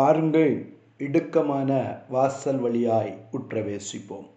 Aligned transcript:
பாருங்கள் 0.00 0.72
இடுக்கமான 0.98 2.00
வாசல் 2.08 2.58
வழியாய் 2.58 3.18
உற்றவேசிப்போம். 3.32 4.28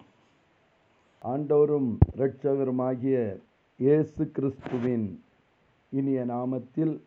ஆண்டவரும் 1.24 1.98
இரட்சகருமாகிய 2.18 3.40
இயேசு 3.78 4.32
கிறிஸ்துவின் 4.32 5.23
இனிய 5.90 6.26
நாமத்தில் 6.26 7.02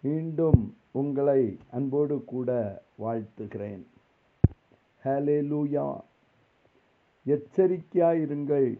மீண்டும் 0.00 0.76
உங்களை 0.90 1.58
அன்போடு 1.70 2.24
கூட 2.24 2.82
வாழ்த்துகிறேன். 3.02 3.82
ஹalleluya. 5.04 6.02
எச்சரிக்கையாயிருங்கள் 7.26 8.78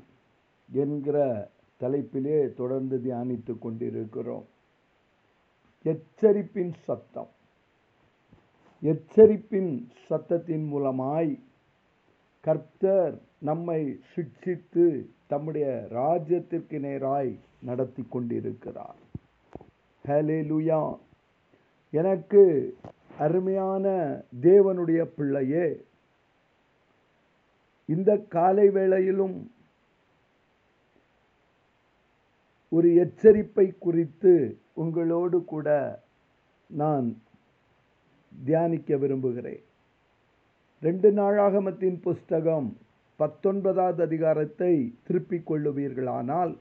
என்கிற 0.73 1.48
தலைப்பிலே 1.80 2.55
தொடர்ந்து 2.55 3.01
தியானித்து 3.05 3.59
கொண்டிருக்கிறோம். 3.59 4.47
எச்சரிப்பின் 5.84 6.73
சத்தம். 6.84 7.29
எச்சரிப்பின் 8.84 9.88
சத்தத்தின் 10.11 10.66
மூலமாய் 10.73 11.38
கர்த்தர் 12.41 13.19
நம்மை 13.38 14.01
சிக்ஷித்து 14.16 15.07
தம்முடைய 15.27 15.87
ராஜ்யத்திற்கு 15.91 16.79
நேராய் 16.79 17.38
நடத்தி 17.62 18.05
கொண்டிருக்கிறார். 18.09 18.97
ஹalleluya 20.05 20.97
எனக்கு 21.91 22.77
அருமையான 23.19 23.87
தேவனுடைய 24.43 25.05
பிள்ளையே 25.05 25.85
இந்த 27.85 28.16
காலை 28.16 28.69
வேளையிலும் 28.69 29.48
ஒரு 32.68 32.88
எச்சரிப்பை 32.88 33.79
குறித்து 33.79 34.59
உங்களோடு 34.73 35.45
கூட 35.45 36.01
நான் 36.66 37.23
தியானிக்க 38.43 38.96
விரும்புகிறேன். 38.96 39.63
ரெண்டு 40.80 41.13
நாளாகமத்தின் 41.13 42.01
புஸ்தகம் 42.01 42.77
பத்தொன்பதாவது 43.16 44.02
அதிகாரத்தை 44.02 44.95
திருப்பிக் 45.07 45.51
கொள்ளுவீர்களானால் 45.51 46.57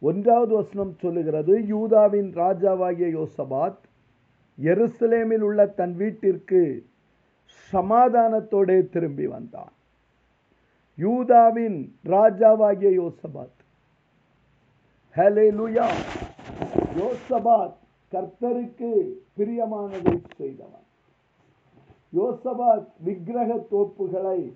ஒன்றாவது 0.00 0.54
வசனம் 0.54 0.94
சொல்லுகிறது 1.00 1.66
யூதாவின் 1.66 2.30
ராஜாவாகிய 2.34 3.08
யோசபாத் 3.18 3.82
எருசலேமில் 4.58 5.40
உள்ள 5.40 5.66
தன் 5.66 5.94
வீட்டிற்கு 5.96 6.86
சமாதானத்தோடே 7.72 8.88
திரும்பி 8.88 9.26
வந்தான். 9.26 9.72
யூதாவின் 10.96 11.94
ராஜாவாகிய 12.04 12.90
யோசபாத் 13.02 13.60
ஹalleluya 15.16 15.86
யோசபாத் 17.00 17.76
கர்த்தருக்கு 18.14 18.90
பிரியமானதை 19.36 20.24
செய்தவன். 20.36 20.86
யோசபாத் 22.16 22.86
விக்கிரக 22.98 23.66
தோப்புகளை 23.70 24.52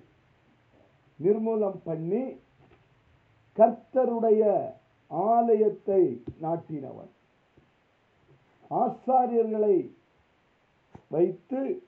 நிர்மூலம் 1.23 1.79
பண்ணி 1.83 2.39
கர்த்தருடைய 3.57 4.71
ஆலயத்தை 5.07 6.23
நாட்டினவன். 6.41 7.11
ஆசாரியர்களை 8.69 9.91
வைத்து 11.09 11.83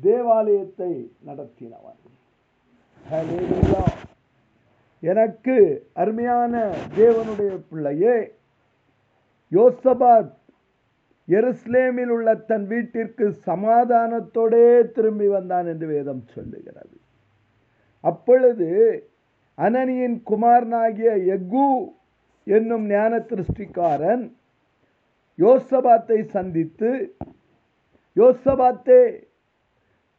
தேவாலயத்தை 0.00 1.12
நடத்தினவன். 1.26 2.00
எனக்கு 5.00 5.86
அருமையான 5.94 6.74
தேவனுடைய 6.96 7.60
பிள்ளையே 7.70 8.40
யோசபாத் 9.52 10.30
எருஸ்லேமில் 11.28 12.12
உள்ள 12.16 12.34
தன் 12.34 12.66
வீட்டிற்கு 12.66 13.26
சமாதானத்தோடே 13.46 14.90
திரும்பி 14.90 15.26
வந்தான் 15.26 15.66
என்று 15.66 15.86
வேதம் 15.86 16.22
சொல்லுகிறது. 16.26 16.96
அப்பொழுது 18.00 18.68
அனனியின் 19.58 20.16
குமாரனாகிய 20.30 21.10
எகு 21.36 21.66
என்னும் 22.44 22.86
ஞான 22.86 23.18
திருஷ்டிக்காரன் 23.18 24.36
யோசபாத்தை 25.38 26.22
சந்தித்து 26.22 26.90
யோசபாத்தே 28.16 29.02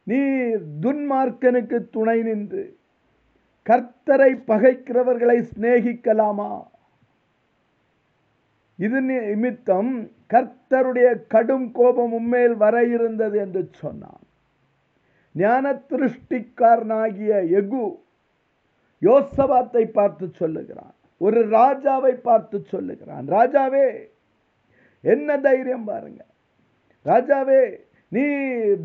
நீர் 0.06 0.62
துன்மார்க்கனுக்கு 0.82 1.78
துணை 1.90 2.22
நின்று 2.22 2.76
கர்த்தரை 3.66 4.32
பகைக்கிறவர்களை 4.46 5.38
சிநேகிக்கலாமா? 5.52 6.50
இது 8.76 9.02
நிமித்தம் 9.02 10.10
கர்த்தருடைய 10.32 11.08
கடும் 11.28 11.72
கோபம் 11.72 12.12
உண்மையில் 12.12 12.56
வர 12.56 12.84
இருந்தது 12.84 13.38
என்று 13.38 13.68
சொன்னான். 13.70 14.24
ஞான 15.32 15.72
திருஷ்டிக்காரனாகிய 15.90 17.32
எகு 17.60 17.84
யோசபாத்தை 19.02 19.84
பார்த்து 19.84 20.26
சொல்லுகிறான். 20.32 20.94
ஒரு 21.18 21.40
ராஜாவை 21.48 22.12
பார்த்து 22.28 22.58
சொல்லுகிறான். 22.64 23.26
ராஜாவே 23.28 23.86
என்ன 25.00 25.38
தைரியம் 25.38 25.84
பாருங்க. 25.84 26.22
ராஜாவே 27.04 27.62
நீ 28.08 28.24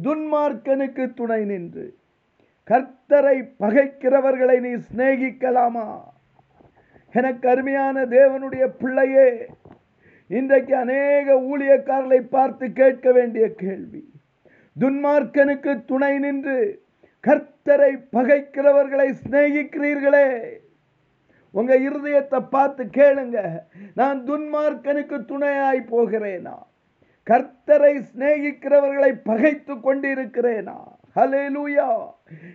துன்மார்க்கனுக்கு 0.06 1.13
துணை 1.13 1.41
நின்று 1.45 1.97
கர்த்தரை 2.67 3.38
பகைக்கிறவர்களை 3.59 4.59
நீ 4.59 4.71
சிநேகிக்கலாமா? 4.88 5.88
எனக்கு 7.11 7.50
அருமையான 7.50 8.06
தேவனுடைய 8.06 8.66
பிள்ளையே 8.81 9.27
இன்றைக்கு 10.39 10.75
அநேக 10.75 11.33
ஊழியக்காரர்களை 11.33 12.19
பார்த்து 12.19 12.72
கேட்க 12.72 13.11
வேண்டிய 13.11 13.53
கேள்வி. 13.53 14.03
துன்மார்க்கனுக்கு 14.79 15.85
துணை 15.85 16.19
நின்று 16.19 16.83
கர்த்தரை 17.27 17.91
பகைக்கிறவர்களை 18.11 19.07
சிநேகிக்கிறீர்களே. 19.23 20.27
உங்க 21.51 21.75
இருதயத்தை 21.75 22.39
பார்த்து 22.50 22.83
கேளுங்க. 22.83 23.59
நான் 23.95 24.23
துன்மார்க்கனுக்கு 24.23 25.25
துணையாய் 25.25 25.85
போகிறேனா? 25.91 26.56
கர்த்தரை 27.29 27.94
சிநேகிக்கிறவர்களை 28.11 29.11
பகைத்து 29.23 29.73
கொண்டிருக்கிறேனா? 29.73 30.77
ஹலேலூயா 31.16 31.89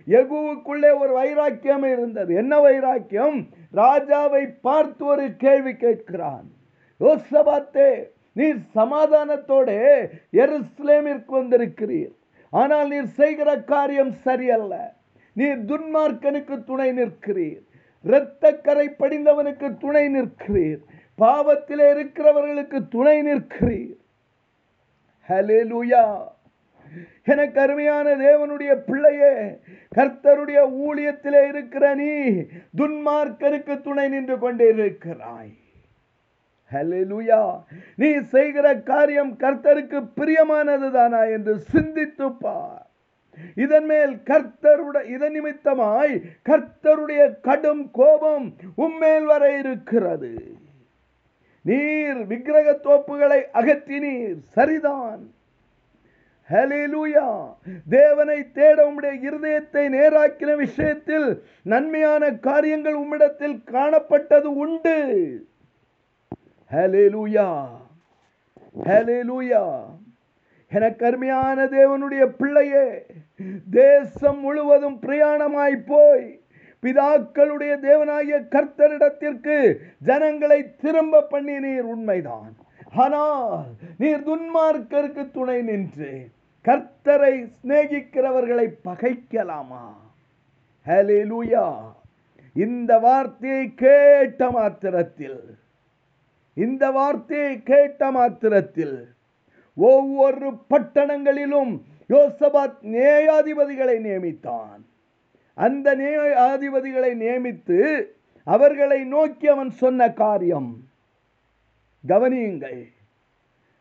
எகுவுக்குள்ளே 0.07 0.99
ஒரு 0.99 1.13
வைராக்கியம் 1.13 1.83
இருந்தது. 1.83 2.35
என்ன 2.35 2.59
வைராக்கியம்? 2.59 3.47
ராஜாவை 3.73 4.43
பார்த்து 4.61 5.05
ஒரு 5.05 5.35
கேள்வி 5.37 5.71
கேட்கிறான். 5.71 6.53
யோசபாத்தே 6.99 8.03
நீர் 8.33 8.57
சமாதானத்தோடு 8.75 10.07
எருஸ்லேமிற்கு 10.33 11.33
வந்திருக்கிறீர். 11.39 12.13
ஆனால் 12.49 12.87
நீர் 12.87 13.05
செய்கிற 13.05 13.57
காரியம் 13.57 14.11
சரியல்ல. 14.11 14.95
நீர் 15.33 15.65
துன்மார்க்கனுக்கு 15.65 16.63
துணை 16.63 16.89
நிற்கிறீர். 16.91 17.63
இரத்தக்கரை 18.03 18.61
கரை 18.61 18.87
படிந்தவனுக்கு 18.99 19.77
துணை 19.77 20.05
நிற்கிறீர். 20.07 20.81
பாவத்திலே 21.17 21.87
இருக்கிறவர்களுக்கு 21.93 22.87
துணை 22.87 23.21
நிற்கிறீர். 23.21 23.97
ஹலேலூயா 25.29 26.33
எனக்கு 27.23 27.61
அருமையான 27.61 28.15
தேவனுடைய 28.15 28.73
பிள்ளையே 28.75 29.33
கர்த்தருடைய 29.95 30.59
ஊழியத்திலே 30.85 31.47
இருக்கிற 31.47 31.95
நீ 31.95 32.11
துன்மார்க்கனுக்கு 32.77 33.81
துணை 33.81 34.07
நின்று 34.09 34.39
கொண்டே 34.39 34.67
இருக்கிறாய். 34.69 35.55
ஹலெலுயா 36.71 37.43
நீ 38.01 38.09
செய்கிற 38.33 38.67
காரியம் 38.91 39.33
கர்த்தருக்கு 39.43 39.99
பிரியமானது 40.17 40.87
தானா 40.91 41.21
என்று 41.35 41.53
சிந்தித்துப்பா 41.73 42.57
இதன் 43.63 43.87
மேல் 43.91 44.13
கர்த்தருடைய 44.29 45.05
இதன் 45.15 45.33
நிமித்தமாய் 45.35 46.13
கர்த்தருடைய 46.49 47.23
கடும் 47.47 47.85
கோபம் 47.91 48.45
உம்மேல் 48.85 49.25
வர 49.31 49.43
இருக்கிறது. 49.61 50.33
நீர் 51.65 52.19
விக்கிரக 52.31 52.69
தோப்புகளை 52.87 53.39
அகற்றினீர் 53.59 54.37
சரிதான். 54.57 55.23
ஹலேலூயா 56.49 57.27
தேவனை 57.89 58.39
தேட 58.57 58.77
உம்முடைய 58.87 59.13
இருதயத்தை 59.29 59.83
நேராக்கின 59.95 60.51
விஷயத்தில் 60.55 61.27
நன்மையான 61.71 62.23
காரியங்கள் 62.47 62.97
உம்மிடத்தில் 63.03 63.57
காணப்பட்டது 63.73 64.49
உண்டு. 64.65 64.97
ஹலேலூயா 66.75 67.67
ஹலேலூயா 68.85 69.83
எனக்கு 70.67 71.05
அருமையான 71.05 71.65
தேவனுடைய 71.65 72.25
பிள்ளையே 72.25 73.05
தேசம் 73.71 74.39
முழுவதும் 74.39 74.99
பிரயாணமாய் 75.01 75.75
போய் 75.85 76.39
பிதாக்களுடைய 76.83 77.73
தேவனாகிய 77.81 78.37
கர்த்தரிடத்திற்கு 78.49 79.77
ஜனங்களை 79.97 80.75
திரும்ப 80.75 81.21
பண்ணி 81.21 81.59
நீர் 81.59 81.81
உண்மைதான். 81.81 82.55
ஆனால் 82.93 83.65
நீர் 83.97 84.23
துன்மார்க்கருக்கு 84.23 85.31
துணை 85.31 85.61
நின்று 85.61 86.29
கர்த்தரை 86.65 87.51
சிநேகிக்கிறவர்களை 87.61 88.67
பகைக்கலாமா? 88.85 89.85
ஹalleluya. 90.85 91.81
இந்த 92.53 92.99
வார்த்தையை 92.99 93.73
கேட்ட 93.73 94.51
மாத்திரத்தில் 94.51 95.57
இந்த 96.55 96.91
வார்த்தையை 96.91 97.63
கேட்ட 97.63 98.11
மாத்திரத்தில் 98.11 99.07
ஒவ்வொரு 99.75 100.51
பட்டணங்களிலும் 100.69 101.81
யோசபாத் 102.09 102.77
நியாயாதிபதிகளை 102.81 103.99
நியமித்தான். 103.99 104.85
அந்த 105.53 105.95
நியாயாதிபதிகளை 105.95 107.13
நியமித்து 107.15 108.05
அவர்களை 108.43 109.03
நோக்கி 109.03 109.47
அவன் 109.47 109.69
சொன்ன 109.69 110.11
காரியம் 110.11 110.87
கவனியுங்கள். 112.07 112.93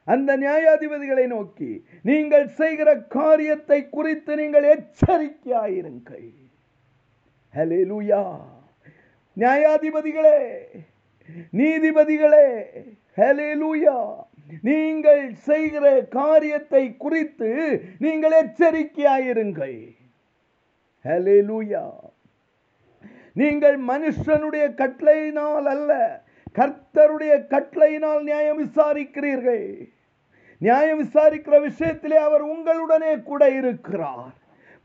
அந்த 0.05 0.37
நியாயாதிபதிகளை 0.39 1.27
நோக்கி 1.27 1.85
நீங்கள் 2.03 2.49
செய்கிற 2.49 2.97
காரியத்தை 2.97 3.89
குறித்து 3.89 4.37
நீங்கள் 4.37 4.65
எச்சரிக்கையாயிருங்கள். 4.65 6.33
ஹalleluya. 7.55 8.37
நியாயாதிபதிகளே 9.37 10.57
நீதிபதிகளே 11.61 12.49
ஹலேலூயா 13.19 13.99
நீங்கள் 14.69 15.23
செய்கிற 15.49 15.85
காரியத்தை 16.17 16.85
குறித்து 17.05 17.51
நீங்கள் 18.05 18.35
எச்சரிக்கையாயிருங்கள். 18.43 19.79
ஹலேலூயா 21.05 21.85
நீங்கள் 23.41 23.79
மனுஷனுடைய 23.91 24.65
கட்டளையினால் 24.81 25.67
அல்ல 25.75 25.93
கர்த்தருடைய 26.59 27.35
கட்டளையினால் 27.53 28.23
நியாயம் 28.23 28.61
விசாரிக்கிறீர்கள். 28.65 29.67
நியாயம் 30.61 31.01
விசாரிக்கிற 31.05 31.57
விஷயத்திலே 31.69 32.19
அவர் 32.29 32.45
உங்களுடனே 32.55 33.13
கூட 33.31 33.43
இருக்கிறார். 33.61 34.33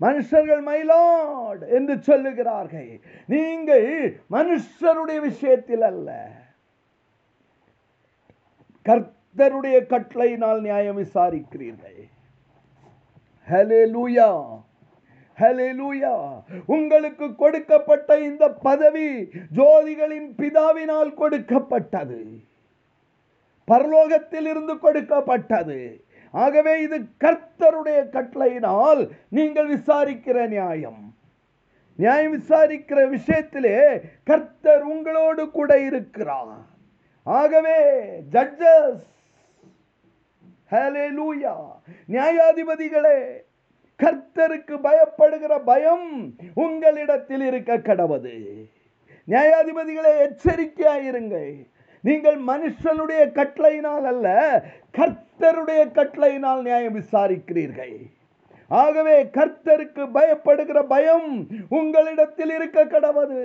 மனுஷர்கள் 0.01 0.63
மயிலாட் 0.63 1.63
என்று 1.69 1.95
சொல்லுகிறார்கள். 1.95 3.01
நீங்கள் 3.25 4.21
மனுஷருடைய 4.31 5.19
விஷயத்தில் 5.19 5.81
அல்ல. 5.81 6.31
கர்த்தருடைய 8.85 9.77
கட்டளையினால் 9.85 10.61
நியாயம் 10.61 10.97
விசாரிக்கிறீர்கள். 10.97 11.99
ஹalleluya 13.49 14.61
ஹalleluya 15.39 16.41
உங்களுக்கு 16.65 17.35
கொடுக்கப்பட்ட 17.35 18.19
இந்த 18.19 18.51
பதவி 18.51 19.07
ஜோதிகளின் 19.55 20.29
பிதாவினால் 20.37 21.13
கொடுக்கப்பட்டது. 21.13 22.19
பரலோகத்தில் 23.67 24.47
இருந்து 24.49 24.79
கொடுக்கப்பட்டது. 24.79 26.03
ஆகவே 26.31 26.81
இது 26.81 26.99
கர்த்தருடைய 27.19 27.99
கட்டளையினால் 28.09 29.09
நீங்கள் 29.29 29.77
விசாரிக்கிற 29.77 30.47
நியாயம். 30.47 31.15
நியாயம் 31.95 32.41
விசாரிக்கிற 32.41 32.99
விஷயத்திலே 33.15 34.01
கர்த்தர் 34.23 34.81
உங்களோடு 34.81 35.51
கூட 35.51 35.79
இருக்கிறார். 35.79 36.65
ஆகவே 37.23 37.77
ஜட்ஜஸ் 38.31 39.07
ஹalleluya 40.71 41.53
நியாயாதிபதிகளே 42.09 43.19
கர்த்தருக்கு 43.99 44.75
பயப்படுகிற 44.83 45.63
பயம் 45.65 46.35
உங்களிடத்தில் 46.53 47.41
இருக்க 47.41 47.77
கடவுது. 47.77 48.65
நியாயாதிபதிகளை 49.27 50.11
எச்சரிக்கையாயிருங்கள். 50.25 51.65
நீங்கள் 52.01 52.37
மனுஷனுடைய 52.37 53.21
கட்டளையினால் 53.31 54.03
அல்ல 54.03 54.27
கர்த்த 54.97 55.28
கர்த்தருடைய 55.39 55.81
கட்டளையினால் 55.97 56.61
நியாயம் 56.61 56.95
விசாரிக்கிறீர்கள். 56.95 57.93
ஆகவே 58.67 59.15
கர்த்தருக்கு 59.37 60.03
பயப்படுகிற 60.15 60.79
பயம் 60.87 61.29
உங்களிடத்தில் 61.69 62.51
இருக்க 62.55 62.79
கடவது. 62.85 63.43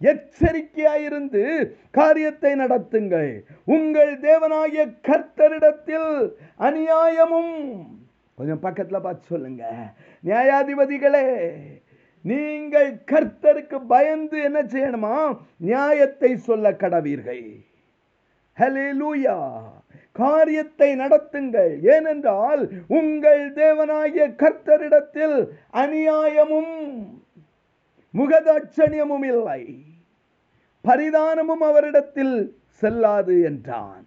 எச்சரிக்கையாயிருந்து 0.00 1.42
காரியத்தை 1.90 2.52
நடத்துங்கள். 2.52 3.32
உங்கள் 3.64 4.12
தேவனாகிய 4.20 4.84
கர்த்தரிடத்தில் 5.08 6.12
அநியாயமும் 6.58 7.54
கொஞ்சம் 8.36 8.62
பக்கத்துல 8.62 9.00
பார்த்து 9.00 9.26
சொல்லுங்க. 9.26 9.64
நியாயாதிபதிகளே 10.24 11.26
நீங்கள் 12.20 12.90
கர்த்தருக்கு 13.12 13.78
பயந்து 13.86 14.38
என்ன 14.42 14.62
செய்யணுமா? 14.62 15.16
நியாயத்தை 15.56 16.36
சொல்ல 16.36 16.72
கடவீர்கள். 16.72 17.46
ஹalleluya 18.58 19.36
காரியத்தை 20.14 20.88
நடத்துங்கள். 20.96 21.72
ஏனென்றால் 21.94 22.62
உங்கள் 22.88 23.52
தேவனாகிய 23.52 24.26
கர்த்தரிடத்தில் 24.42 25.38
அநியாயமும் 25.72 26.74
முகதாட்சணியமும் 28.14 29.24
இல்லை. 29.24 29.62
பரிதானமும் 30.84 31.62
அவரிடத்தில் 31.62 32.36
செல்லாது 32.66 33.42
என்றான். 33.42 34.06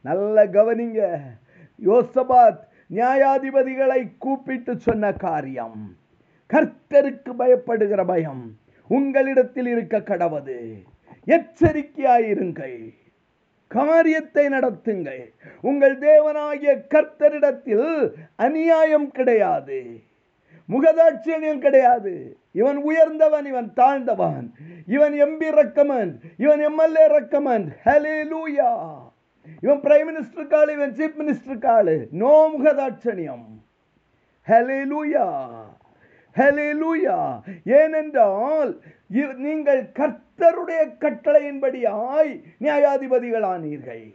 நல்ல 0.00 0.46
கவனிங்க. 0.46 1.18
யோசபாத் 1.84 2.62
நியாயாதிபதிகளை 2.90 4.00
கூப்பிட்டு 4.18 4.78
சொன்ன 4.78 5.12
காரியம் 5.12 5.96
கர்த்தருக்கு 6.52 7.32
பயப்படுகிற 7.38 8.06
பயம் 8.06 8.44
உங்களிடத்தில் 8.88 9.66
இருக்க 9.66 9.98
கடவது. 9.98 10.58
எச்சரிக்கையாயிருங்கள். 11.26 12.78
காரியத்தை 13.70 14.46
நடத்துங்கள். 14.46 15.24
உங்கள் 15.60 15.98
தேவனாகிய 15.98 16.76
கர்த்தரிடத்தில் 16.94 18.12
அநியாயம் 18.36 19.10
கிடையாது. 19.10 19.78
முகதாட்சியம் 20.68 21.58
கிடையாது. 21.58 22.36
இவன் 22.52 22.76
உயர்ந்தவன் 22.76 23.46
இவன் 23.46 23.72
தாழ்ந்தவன். 23.76 24.46
இவன் 24.86 25.12
எம்பி 25.12 25.48
ரெக்கமெண்ட் 25.60 26.14
இவன் 26.36 26.60
எம்எல்ஏ 26.60 27.06
ரெக்கமெண்ட் 27.18 27.68
லூயா 28.32 28.72
இவன் 29.60 29.80
பிரைம் 29.80 30.08
மினிஸ்டர் 30.10 30.50
காலு 30.52 30.70
இவன் 30.72 30.92
சீஃப் 30.92 31.18
மினிஸ்டர் 31.20 31.58
காலு. 31.58 31.96
நோ 32.10 32.34
முகதாட்சணியம். 32.58 33.46
ஹalleluya 34.46 35.24
ஹalleluya 36.40 37.18
ஏனென்றால் 37.64 38.70
நீங்கள் 39.46 39.82
கர்த்தருடைய 40.00 40.82
கட்டளையின்படியாய் 41.00 42.32
நியாயாதிபதிகளானீர்கள். 42.60 44.06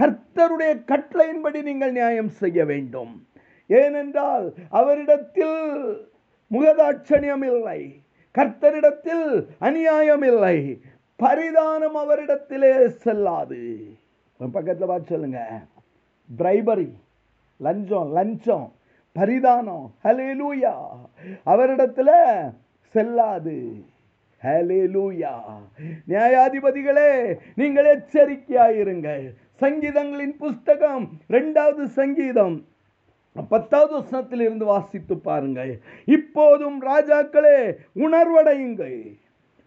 கர்த்தருடைய 0.00 0.72
கட்டளையின்படி 0.92 1.62
நீங்கள் 1.62 1.92
நியாயம் 1.92 2.28
செய்ய 2.28 2.64
வேண்டும். 2.64 3.26
ஏனென்றால் 3.66 4.46
அவரிடத்தில் 4.70 5.58
முகதாட்சணியம் 6.50 7.44
இல்லை. 7.52 7.80
கர்த்தரிடத்தில் 8.38 9.46
அநியாயம் 9.58 10.22
இல்லை. 10.22 10.80
பரிதானம் 11.16 11.96
அவரிடத்திலே 12.02 12.86
செல்லாது. 12.86 13.62
பக்கத்தில் 14.52 14.86
பார்த்து 14.86 15.06
சொல்லுங்க. 15.06 15.40
பிரைபரி 16.38 16.90
லஞ்சம் 17.56 18.12
லஞ்சம். 18.12 18.72
பரிதானம். 19.18 19.86
லூயா 20.40 20.74
அவரிடத்துல 21.52 22.10
செல்லாது. 22.94 23.58
ஹலே 24.42 24.80
லூயா 24.94 25.34
நியாயாதிபதிகளே 26.08 27.12
நீங்கள் 27.54 27.88
எச்சரிக்கையாயிருங்கள் 27.94 29.24
சங்கீதங்களின் 29.60 30.34
புஸ்தகம் 30.42 31.06
ரெண்டாவது 31.36 31.84
சங்கீதம். 32.00 32.56
பத்தாவது 33.48 33.92
வசனத்தில் 33.94 34.40
இருந்து 34.40 34.64
வாசித்து 34.64 35.16
பாருங்கள். 35.16 35.72
இப்போதும் 36.04 36.78
ராஜாக்களே 36.82 37.58
உணர்வடையுங்கள். 38.04 39.00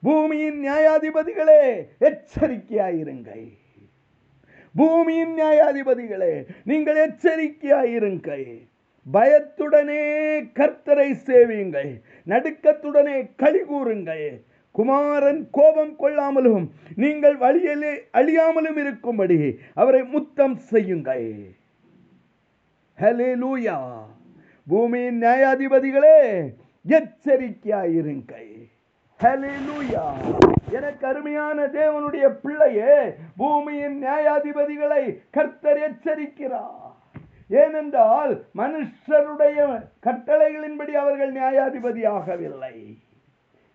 பூமியின் 0.04 0.60
நியாயாதிபதிகளே 0.66 1.64
எச்சரிக்கையாயிருங்கள் 2.10 3.48
பூமியின் 4.76 5.34
நியாயாதிபதிகளே 5.38 6.34
நீங்கள் 6.70 7.00
எச்சரிக்கையாயிருங்கள் 7.08 8.48
பயத்துடனே 9.14 10.02
கர்த்தரை 10.54 11.14
சேவியுங்கள். 11.26 12.02
நடுக்கத்துடனே 12.28 13.32
களி 13.36 13.60
கூறுங்கள். 13.60 14.44
குமாரன் 14.72 15.48
கோபம் 15.52 15.96
கொள்ளாமலும் 16.00 16.70
நீங்கள் 16.96 17.38
வழியிலே 17.38 17.94
அழியாமலும் 18.14 18.78
இருக்கும்படி 18.78 19.60
அவரை 19.74 20.04
முத்தம் 20.04 20.56
செய்யுங்கள். 20.56 21.34
ஹalleluya. 23.00 23.78
பூமியின் 24.68 25.22
நியாயாதிபதிகளே 25.22 26.42
எச்சரிக்கையாயிருங்கள். 26.88 28.70
ஹalleluya. 29.20 30.14
எனக்கு 30.72 31.08
அருமையான 31.08 31.66
தேவனுடைய 31.66 32.30
பிள்ளையே 32.44 33.14
பூமியின் 33.38 34.04
நியாயாதிபதிகளை 34.04 35.18
கர்த்தர் 35.32 35.78
எச்சரிக்கிறார். 35.78 36.81
ஏனென்றால் 37.62 38.34
மனுஷருடைய 38.56 39.58
கட்டளைகளின்படி 40.06 40.94
அவர்கள் 41.04 41.32
நியாயாதிபதி 41.32 42.04
ஆகவில்லை 42.18 42.76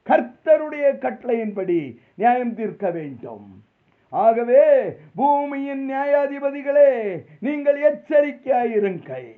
கர்த்தருடைய 0.07 0.87
கட்டளையின்படி 1.05 1.81
நியாயம் 2.15 2.55
தீர்க்க 2.55 2.91
வேண்டும். 2.91 3.47
ஆகவே 4.13 4.65
பூமியின் 5.15 5.85
நியாயாதிபதிகளே 5.91 6.91
நீங்கள் 7.47 7.79
எச்சரிக்கையாயிருங்கள் 7.89 9.31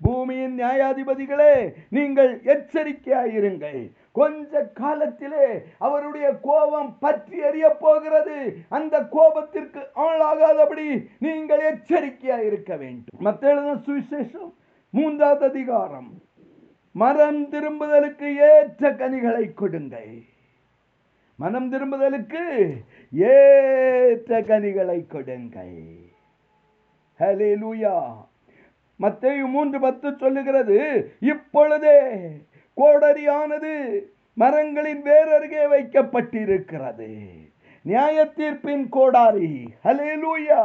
பூமியின் 0.00 0.56
நியாயாதிபதிகளே 0.60 1.54
நீங்கள் 1.96 2.32
எச்சரிக்கையாயிருங்கள் 2.54 3.80
கொஞ்ச 4.18 4.62
காலத்திலே 4.80 5.46
அவருடைய 5.86 6.26
கோபம் 6.48 6.90
பற்றி 7.04 7.36
எறிய 7.48 7.66
போகிறது. 7.84 8.36
அந்த 8.68 8.94
கோபத்திற்கு 9.14 9.80
ஆளாகாதபடி 10.04 10.86
நீங்கள் 11.18 11.64
எச்சரிக்கையா 11.70 12.38
இருக்க 12.48 12.76
வேண்டும். 12.82 13.18
மற்ற 13.26 13.54
சுவிசேஷம் 13.86 14.52
மூன்றாவது 14.90 15.44
அதிகாரம். 15.50 16.10
மரம் 17.02 17.42
திரும்புதலுக்கு 17.52 18.28
ஏற்ற 18.50 18.92
கனிகளை 19.02 19.44
கொடுங்கள். 19.54 20.12
மனம் 21.42 21.68
திரும்புதலுக்கு 21.72 22.44
ஏற்ற 23.30 24.40
கனிகளை 24.52 24.98
கொடுங்கள். 25.06 25.76
லூயா 27.62 27.96
மத்தேயு 29.02 29.44
மூன்று 29.54 29.78
பத்து 29.80 30.08
சொல்லுகிறது 30.18 30.78
இப்பொழுதே 31.32 31.98
கோடரியானது 32.76 33.74
மரங்களின் 34.36 35.02
வேறருகே 35.08 35.64
வைக்கப்பட்டிருக்கிறது. 35.72 37.10
நியாய 37.84 38.24
தீர்ப்பின் 38.36 38.84
கோடாரி 38.90 39.50
ஹலேலூயா 39.84 40.62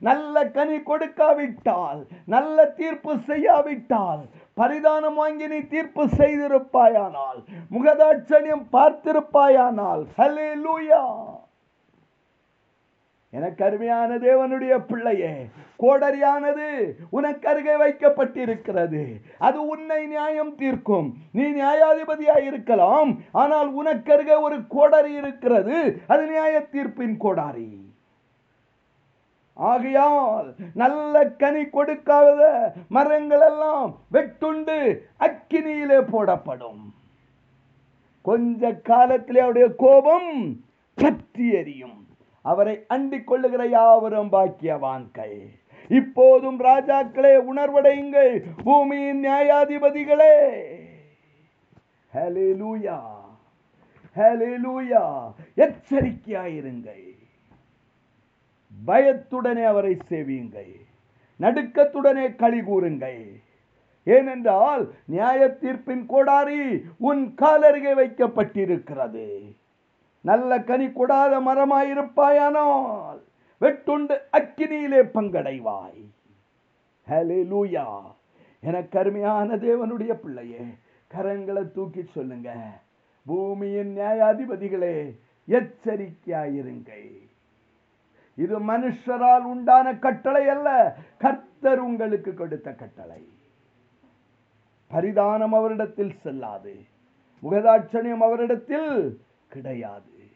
நல்ல 0.00 0.44
கனி 0.56 0.78
கொடுக்காவிட்டால் 0.82 2.00
நல்ல 2.26 2.64
தீர்ப்பு 2.80 3.12
செய்யாவிட்டால் 3.26 4.24
பரிதானம் 4.54 5.14
வாங்கி 5.14 5.46
நீ 5.46 5.60
தீர்ப்பு 5.74 6.06
செய்திருப்பாயானால் 6.18 7.38
முகதாட்சணியம் 7.74 8.66
பார்த்திருப்பாயானால் 8.72 10.02
ஹalleluya. 10.18 11.04
எனக்கு 13.32 13.62
அருமையான 13.64 14.16
தேவனுடைய 14.24 14.74
பிள்ளையே 14.86 15.34
கோடரியானது 15.82 16.68
உனக்கு 17.16 17.46
அருகே 17.50 17.74
வைக்கப்பட்டிருக்கிறது. 17.82 19.02
அது 19.46 19.58
உன்னை 19.72 20.00
நியாயம் 20.06 20.54
தீர்க்கும். 20.62 21.08
நீ 21.36 21.44
நியாயாதிபதியாக 21.58 22.46
இருக்கலாம் 22.48 23.10
ஆனால் 23.42 23.68
உனக்கு 23.80 24.12
அருகே 24.14 24.38
ஒரு 24.46 24.58
கோடரி 24.74 25.12
இருக்கிறது 25.20 25.76
அது 26.12 26.24
நியாய 26.32 26.54
தீர்ப்பின் 26.74 27.16
கோடாரி. 27.26 27.70
ஆகையால் 29.56 30.50
நல்ல 30.82 31.24
கனி 31.40 31.64
கொடுக்காத 31.76 32.40
மரங்கள் 32.96 33.46
எல்லாம் 33.50 33.88
வெட்டுண்டு 34.14 34.78
அக்கினியிலே 35.26 36.00
போடப்படும். 36.12 36.82
கொஞ்ச 38.24 38.72
காலத்திலே 38.90 39.40
அவருடைய 39.46 39.68
கோபம் 39.84 40.30
பற்றி 40.98 41.46
எறியும் 41.60 41.98
அவரை 42.42 42.84
அண்டிக் 42.88 43.26
கொள்ளுகிற 43.26 43.66
யாவரும் 43.66 44.32
பாக்கியவான்கள் 44.32 45.58
இப்போதும் 45.88 46.60
ராஜாக்களே 46.60 47.42
உணர்வடையுங்கள். 47.54 48.42
பூமியின் 48.64 49.24
நியாயாதிபதிகளே. 49.24 50.60
ஹalleluya. 52.14 53.00
ஹalleluya. 54.16 55.32
எச்சரிக்கையாயிருங்கள். 55.56 57.16
பயத்துடனே 58.86 59.64
அவரை 59.64 59.96
சேவியுங்கள். 60.08 60.80
நடுக்கத்துடனே 61.40 62.36
களி 62.36 62.62
கூறுங்கள். 62.62 63.40
ஏனென்றால் 64.04 64.94
நியாய 65.04 65.56
தீர்ப்பின் 65.62 66.06
கோடாரி 66.06 66.82
உன் 66.98 67.34
காலருகே 67.34 67.94
வைக்கப்பட்டிருக்கிறது. 67.94 69.58
நல்ல 70.20 70.58
கனி 70.68 70.86
கொடாத 70.86 71.34
மரமாயிருப்பாயானால் 71.48 73.18
வெட்டுண்டு 73.60 74.14
அக்கினியிலே 74.38 75.00
பங்கடைவாய். 75.14 76.02
லூயா 77.50 77.86
எனக்கு 78.60 78.98
அருமையான 78.98 79.56
தேவனுடைய 79.56 80.12
பிள்ளையே 80.14 80.64
கரங்களை 81.14 81.62
தூக்கி 81.72 82.02
சொல்லுங்க. 82.14 82.50
பூமியின் 83.26 83.96
நியாயாதிபதிகளே 83.96 84.94
எச்சரிக்கையாயிருங்கள். 85.48 87.10
இது 88.36 88.56
மனுஷரால் 88.60 89.46
உண்டான 89.52 89.94
கட்டளை 90.04 90.44
அல்ல 90.48 90.68
கர்த்தர் 91.18 91.78
உங்களுக்கு 91.78 92.34
கொடுத்த 92.34 92.68
கட்டளை. 92.72 93.22
பரிதானம் 94.90 95.56
அவரிடத்தில் 95.58 96.14
செல்லாது. 96.22 96.74
முகதாட்சணியம் 97.42 98.24
அவரிடத்தில் 98.28 98.92
கிடையாது. 99.50 100.28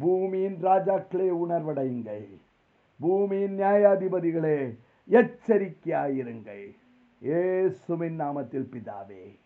பூமியின் 0.00 0.64
ராஜாக்களே 0.64 1.28
உணர்வடையுங்கள். 1.44 2.28
பூமியின் 3.00 3.58
நியாயாதிபதிகளே 3.58 4.78
எச்சரிக்கையாயிருங்கள். 5.10 6.76
இயேசுவின் 7.20 8.20
நாமத்தில் 8.20 8.68
பிதாவே. 8.72 9.38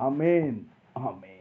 அமேன் 0.00 0.66
அமேன் 0.98 1.33